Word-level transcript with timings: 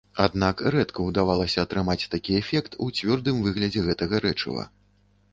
Аднак 0.23 0.61
рэдка 0.75 0.99
ўдавалася 1.09 1.65
атрымаць 1.67 2.07
такі 2.13 2.37
эфект 2.39 2.77
у 2.85 2.87
цвёрдым 2.99 3.43
выглядзе 3.49 3.83
гэтага 3.89 4.23
рэчыва. 4.25 4.65